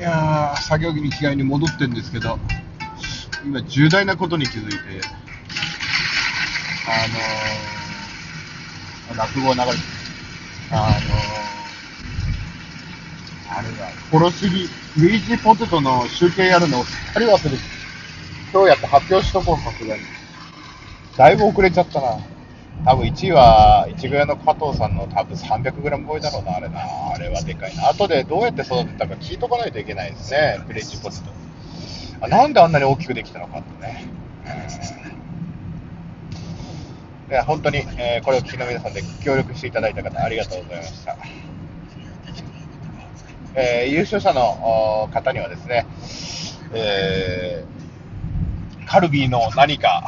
[0.00, 2.38] いやー、作業着に着替えに戻ってんですけど、
[3.44, 4.78] 今、重大なことに気づいて、
[6.88, 7.06] あ
[9.12, 9.72] のー、落語流れて、
[10.70, 17.56] あのー、あれだ、殺すぎ、ルイージポテトの集計やるのをすっかり忘れて、
[18.54, 20.02] 今日やって発表しとこう、さすがに。
[21.18, 22.16] だいぶ遅れちゃったな。
[22.84, 26.80] 多分1位は、いちぐの加藤さんの多分 300g 超えだろうな、あれな。
[27.14, 27.88] あれはでかいな。
[27.90, 31.24] 後でどうやって育てたか聞いとかないといけないですね、プレッチポテト。
[32.22, 34.06] あなんであんなに大きくできたのかってね。
[37.30, 41.16] いや本当に、えー、これを聞きの皆さんで協力していただいた方、ありがとうございました。
[43.54, 45.86] えー、優勝者の方にはですね、
[46.72, 47.79] えー
[48.90, 50.04] カルビーの何か、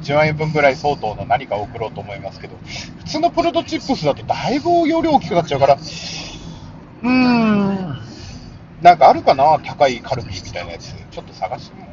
[0.00, 2.56] 1万円分ぐらい相当の何かを送ろうと思いますけど、
[2.98, 7.98] 普通のポテトチップスだとだいぶ容量大きくなっちゃうから、うーん、
[8.82, 11.90] なんかあるかな、高いカルビーみたいなやつ、ちょっと探してみよう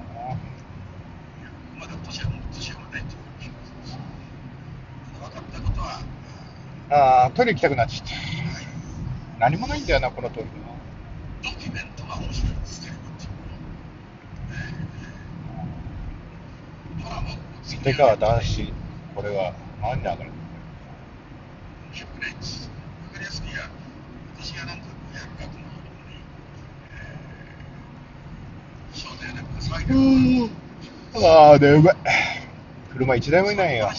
[6.89, 6.97] かな。
[6.97, 8.15] ああ、トイレ行きたくなっちゃった。
[9.41, 10.49] 何もないんだよな、このトイレ。
[17.77, 18.73] 立川談志
[19.15, 20.29] これは何だから
[31.13, 31.95] ああ、でうまい。
[32.93, 33.89] 車1台もいないよ。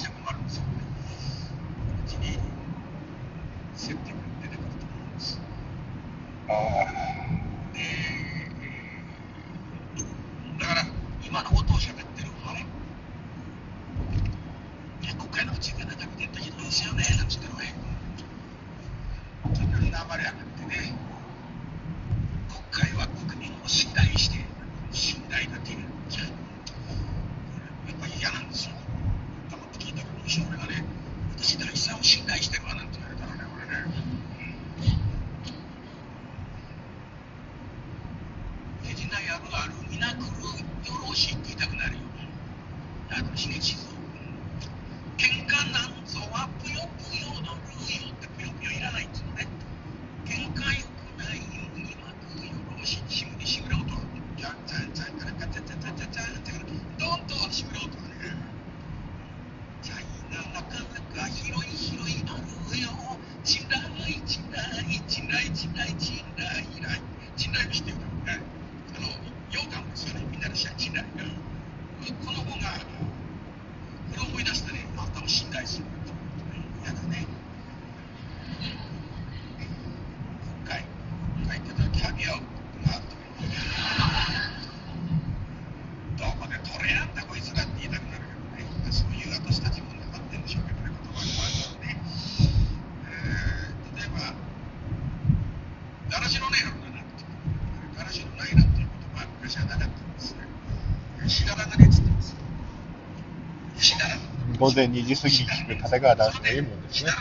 [104.72, 107.18] 午前2時過ぎに聞く立川談志のいいですね。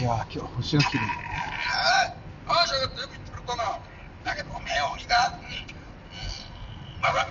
[0.00, 1.04] いや今日星が綺麗
[1.68, 2.14] あ
[2.48, 3.78] あよく言ってくれたな。
[4.24, 7.29] だけどおめえをいいか、うん、まだ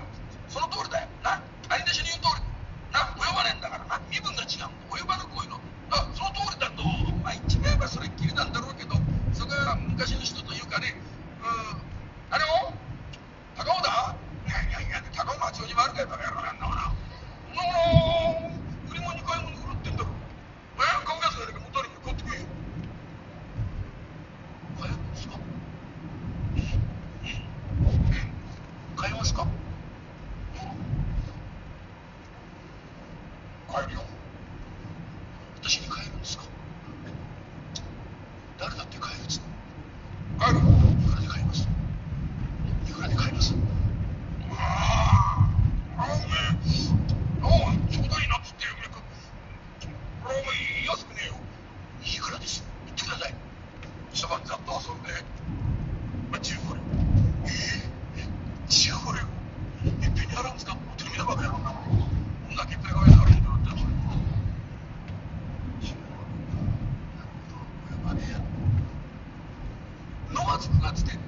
[70.59, 71.18] lots and lots to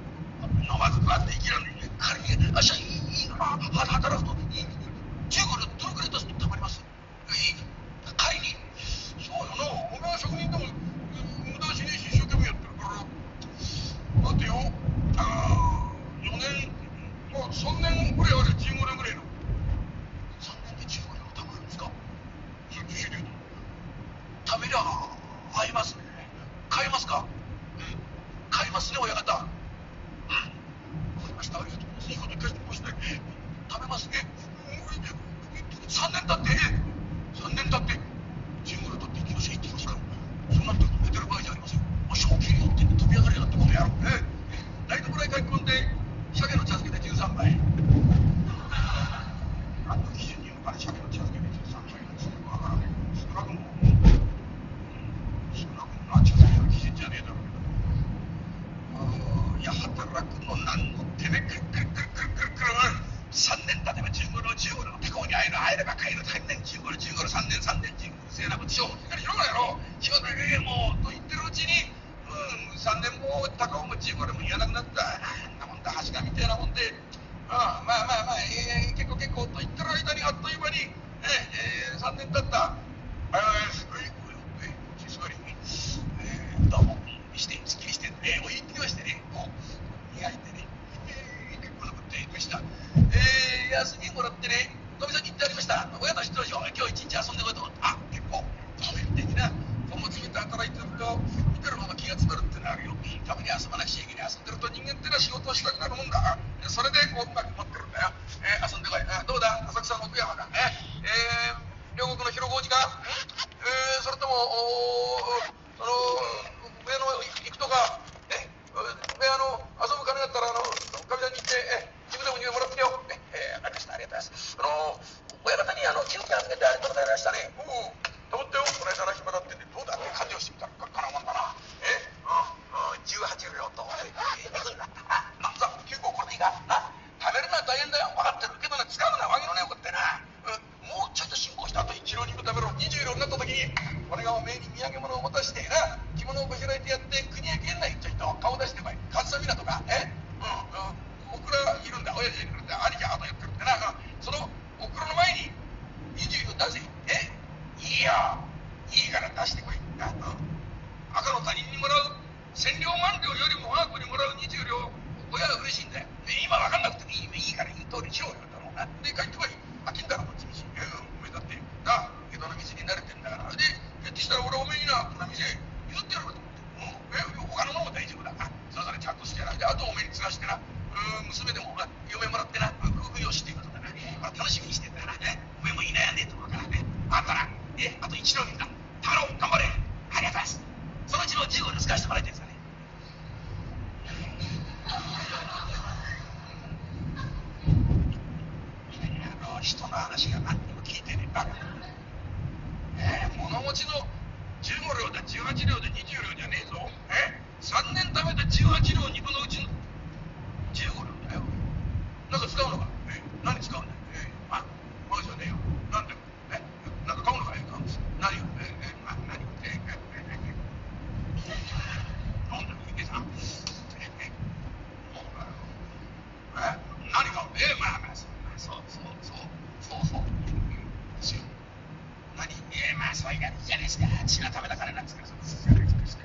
[233.14, 236.24] そういらんじねしか、血のためだからなんですから、そのすして。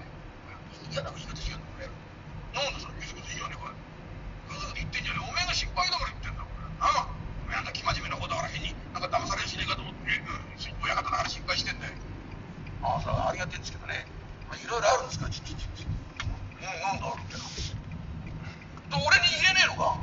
[0.92, 1.62] 嫌な言い方しよう。
[2.56, 5.28] なんでそれ、いいこと言ね、言ってんじゃねえ。
[5.28, 6.64] おめえが失敗だから言ってんだ、から。
[6.80, 7.12] なあ。
[7.12, 10.16] おめえあんな生真面目なこだから変に、なんか騙されしねえかと思って、
[10.80, 11.94] 親方だから心してんだよ。
[12.84, 14.08] ああ、それはありがてんですけどね。
[14.48, 15.84] まあ、いろいろあるんですか、ちちちち。
[15.84, 17.44] うん、なんだろうってな。
[18.96, 20.00] 俺に言えねえのか？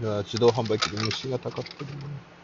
[0.00, 2.39] 自動販売機で虫がたかってる、ね。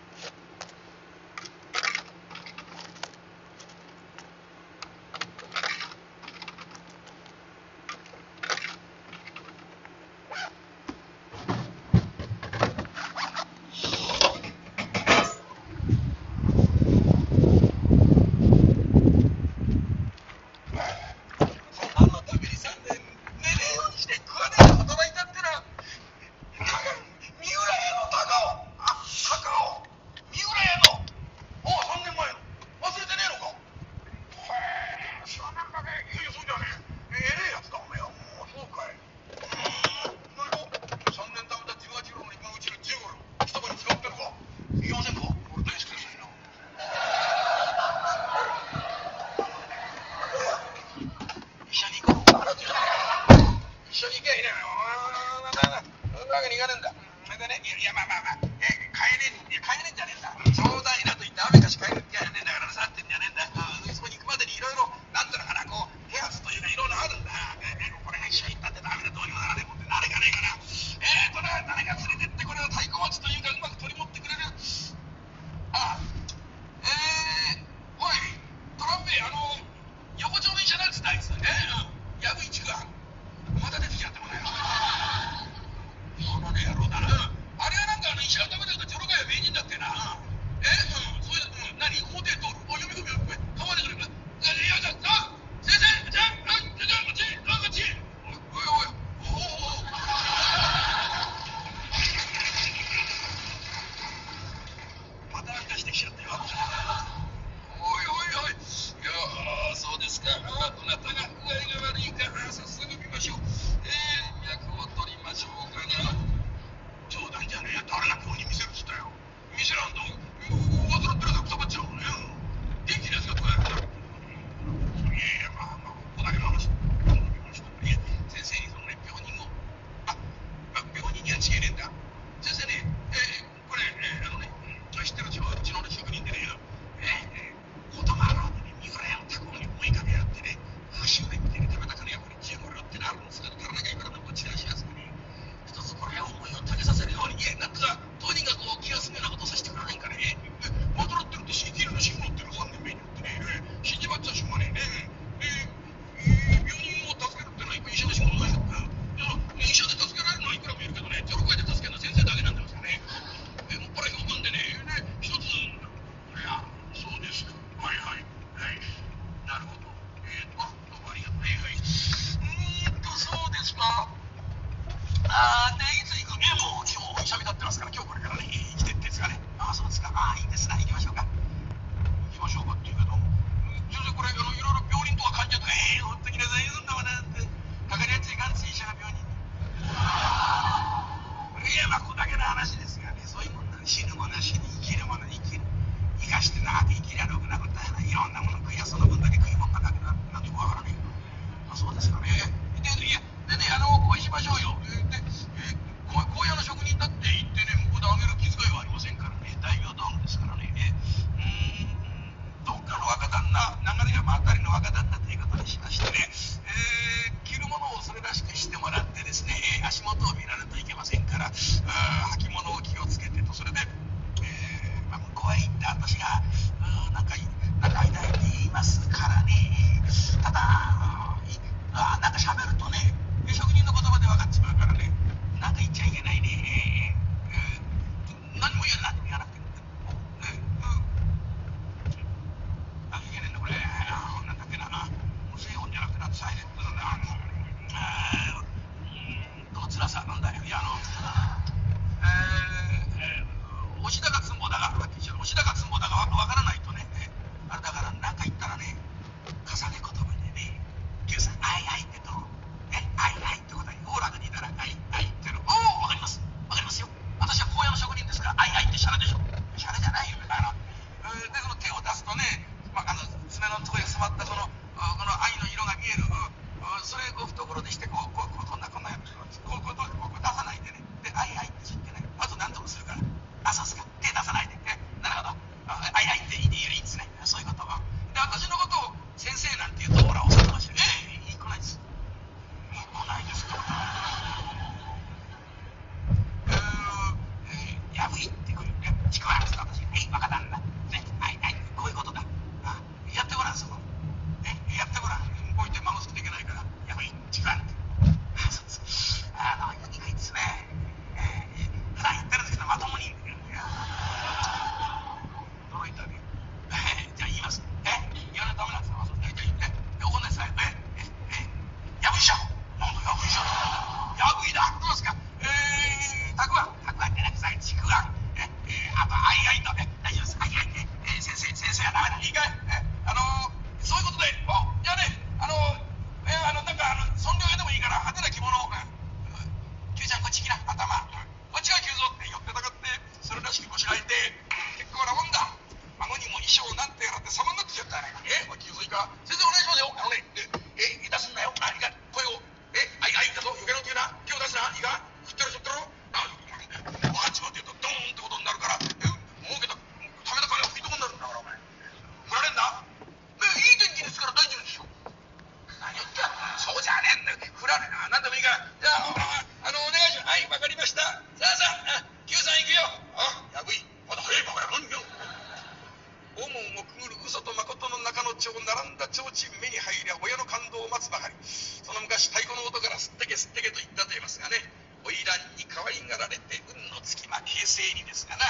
[382.03, 384.79] その昔、太鼓の音からすってけすってけと言ったと言いますがね、
[385.27, 388.65] 花魁に可愛がられて運のつきま形成にですがな。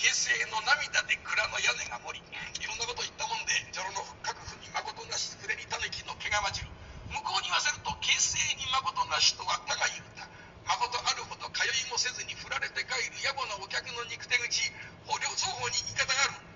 [0.00, 6.72] 平成の涙で蔵の屋根が盛り、いろんなこと言ったもんで、女郎の各府に誠なし触れに狸の毛が混じる。
[7.12, 10.24] 向こうに言わせると、形成に誠なしとは他が言うた。
[10.64, 14.72] 誠あるほど通いもせずに振られて帰る野暮なお客の憎手口、
[15.20, 16.48] 両双方に言い方がある。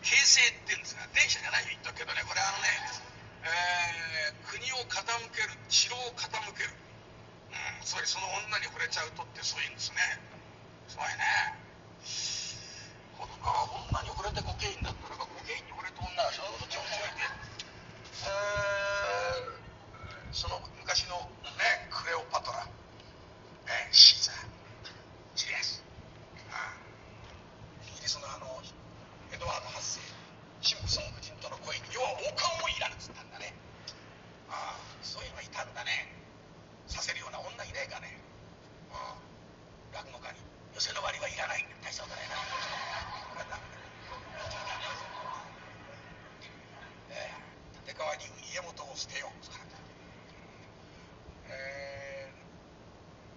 [0.00, 3.11] 形成って言うんですが、電車じゃないよ言っとくけどね、これあのね、
[3.44, 5.02] えー国を傾
[5.32, 6.70] ける、城を傾ける。
[7.50, 9.96] うん、つまりその女に惚れちゃうとってそういうんですね。
[10.88, 11.56] すごいね。
[13.16, 17.24] 子供は女に惚れてコケインだったらばコケインに惚れた女はそのどっちも違いで、
[18.26, 19.62] えー
[20.32, 21.16] その昔の
[21.60, 24.46] ねクレオパトラ、ね、シーザー
[25.36, 25.84] ジリアス、
[26.50, 26.76] ああ
[27.84, 28.46] イギリスのあの
[29.32, 30.11] エドワード8世
[30.62, 33.50] シンプソン夫人との恋に要は王冠もいらぬっつったんだね。
[34.46, 36.06] ああそういうのいたんだね。
[36.86, 38.14] させるような女いねえかね。
[38.94, 39.26] ああ
[39.90, 40.38] 落語家に
[40.78, 42.38] 寄せの割はいらない大したことないな。
[47.10, 47.42] えー
[47.82, 49.42] 立川流家元を捨てよう。
[51.50, 52.30] え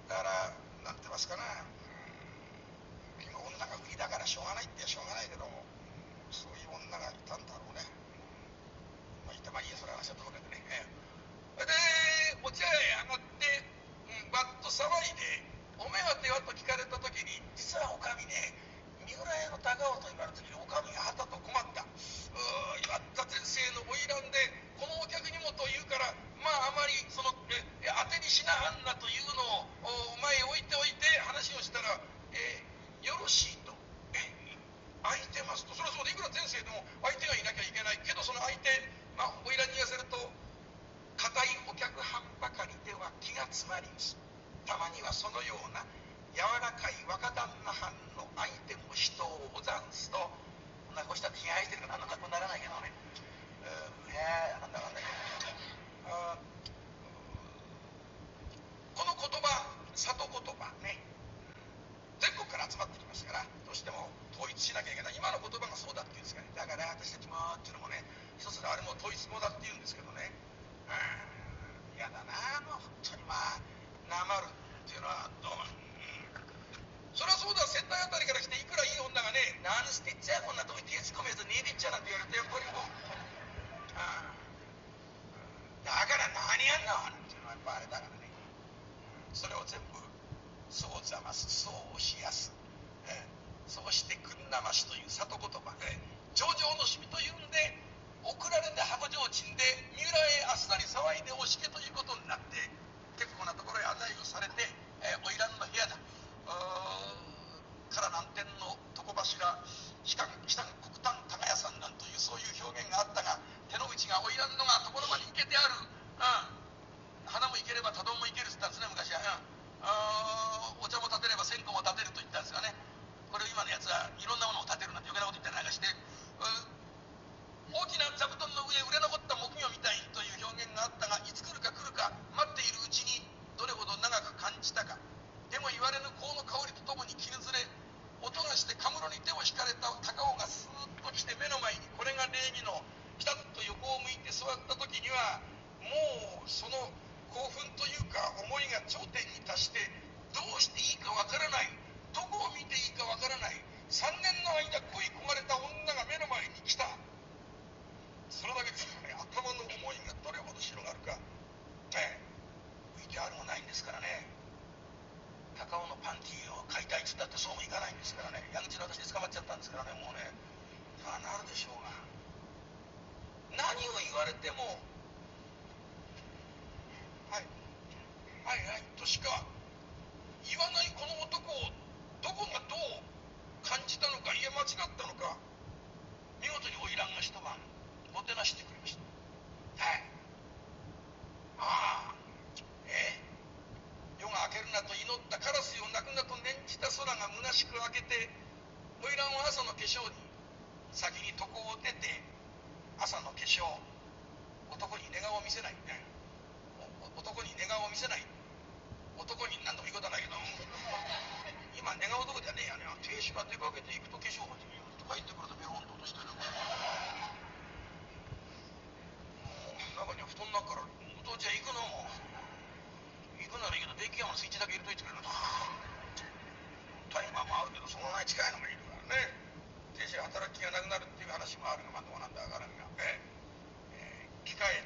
[0.05, 0.53] ーだから
[0.85, 1.41] なんてますかな。
[1.41, 1.73] うん
[3.17, 5.49] 今女が売りだからしょうがないってしょうがないけど
[6.35, 7.87] そういう女がいたんだろうね
[9.23, 11.63] まあいたまいいそれは話はともかくねで
[12.43, 13.47] お茶屋へ上がって、
[14.11, 15.39] うん、バッと騒いで
[15.79, 18.51] 「おめえはってよ」と聞かれた時に実はおかみね
[19.07, 26.11] 三浦屋の高尾と言われた時におかみがはたと困ったうー岩田先生の花魁でこのお客にもと言うから
[26.43, 31.95] まああまりそのえ当てにしなはんなというのをお前置いておいて話をしたら、
[32.35, 33.64] えーよろしいと。
[35.05, 38.69] 空いてますとそれはそうでいくら先生でも相手がいなきゃいけないけどその相手
[39.15, 40.17] まあ花魁に言わせると
[41.17, 44.17] 固いお客はんばかりでは気が詰まります。
[44.65, 45.85] たまにはそのような
[46.33, 50.33] 柔らかい若旦那藩の相手も人をござんすとこ
[50.91, 52.91] んなこうした気が入ってるから何の格好にならないけどね。
[53.63, 55.13] うんいやなんだかんだけど
[58.95, 59.65] この言葉
[59.95, 61.14] 里言葉ね。
[62.25, 65.13] 全国から集まってきましたからどうしても統一しなきゃいけない。
[65.13, 66.49] 今の言葉がそうだっていうんですかね。
[66.57, 68.01] だから私たちもっていうのもね
[68.41, 70.33] 一つのあれも統一語だって言うんですけどね。
[70.89, 70.97] う
[71.93, 72.01] ん。
[72.01, 72.33] 嫌だな
[72.65, 73.61] もう本当にまあ
[74.09, 75.77] なまるっていうのはどうも、うん、
[77.13, 77.61] それはそうだ。
[77.69, 78.41] 仙台あたりから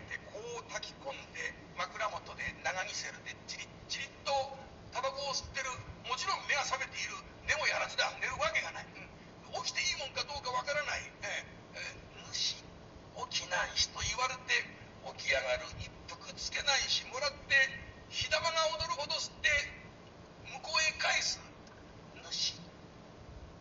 [0.09, 4.33] でこう炊き込んで枕元で長にせるでチリッチリッと
[4.91, 5.69] タバコを吸ってる。
[6.09, 7.13] もちろん目が覚めている。
[7.45, 8.09] 寝もやらずだ。
[8.17, 12.57] 寝るわけがない、うん、起きていいもんかどうかわからない、えー、えー、主
[13.29, 14.65] 起きないしと言われて
[15.17, 17.53] 起き上がる一服つけないしもらって
[18.09, 19.49] 火玉が踊るほど吸って
[20.49, 21.39] 向こうへ返す。
[22.29, 22.57] 主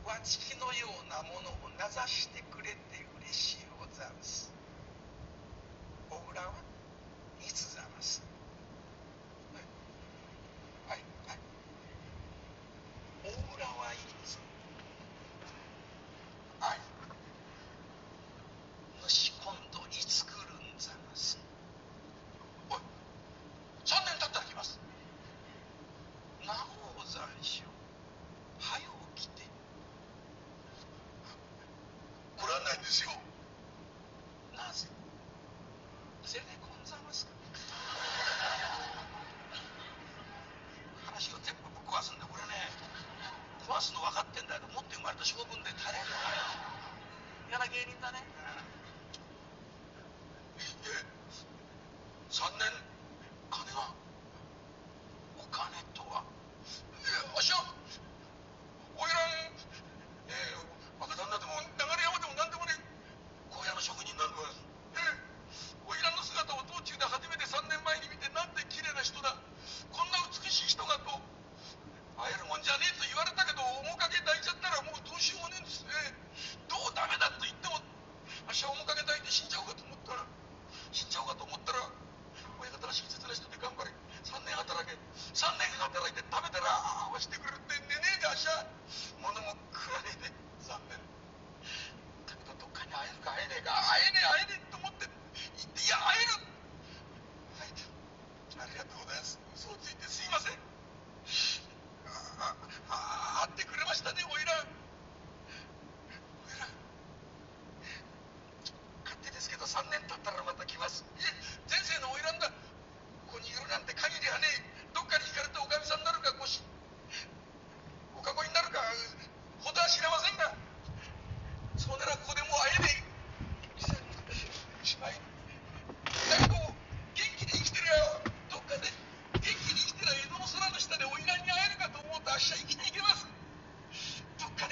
[0.05, 4.48] は月のようなものを名指してくれて嬉しいござんす。
[6.39, 6.68] down.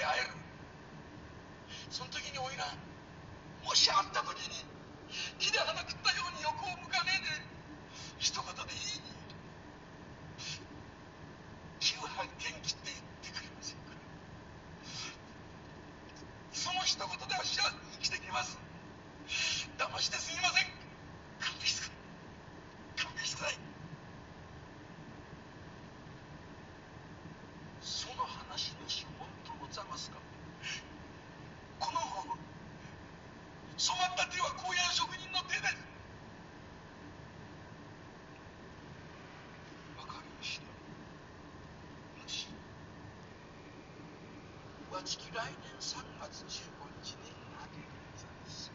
[0.07, 0.31] 会える。
[1.91, 2.65] その時においら
[3.65, 4.65] もしあんた時に
[5.39, 7.47] 木で花くったように横を向かねえで
[8.19, 9.17] 一言でいいに
[11.81, 13.93] 旧藩元気って言ってくれませんか。
[16.53, 18.66] その一言でわしは生きてきます。
[45.81, 47.85] 3月15日に萩る
[48.17, 48.73] 田です。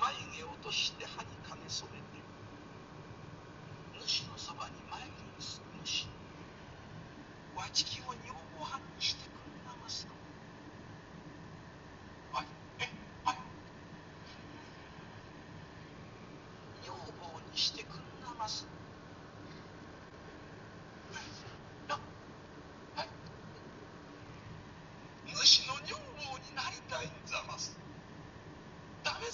[0.00, 2.26] 眉毛落として歯に金染めて
[4.06, 6.06] 主のそばに参ります主
[7.56, 8.00] わちき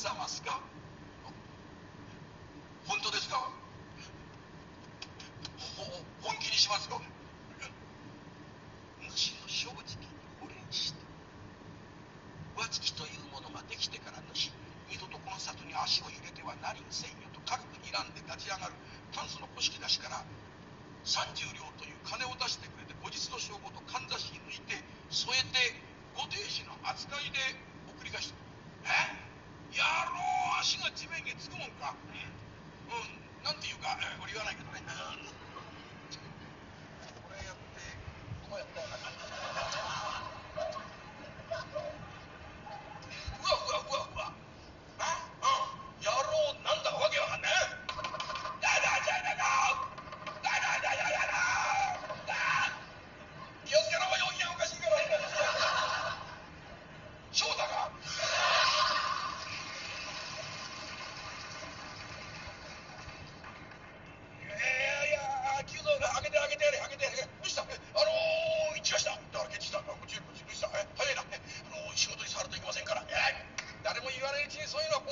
[0.04, 0.71] as a mascota.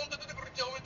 [0.00, 0.79] പോകുന്നതിനെ കുറിച്ച് അവൻ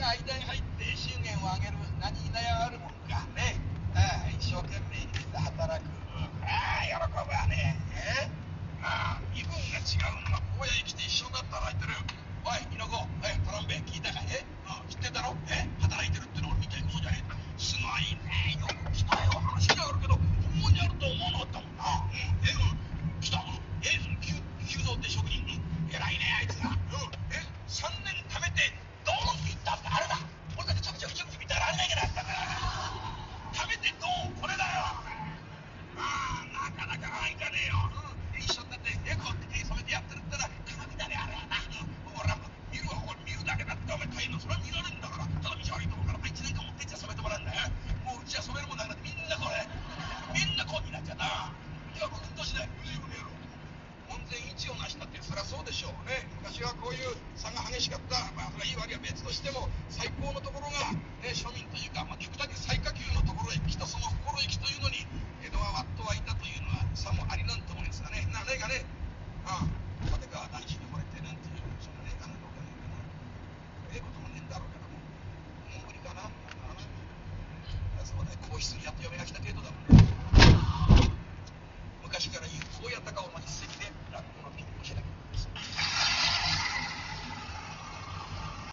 [0.00, 0.84] が間に入って